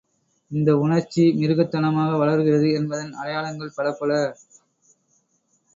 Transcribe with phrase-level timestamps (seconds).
[0.51, 4.11] இந்த உணர்ச்சி மிருகத்தனமாக வளர்கிறது என்பதன் அடையாளங்கள் பலப்பல.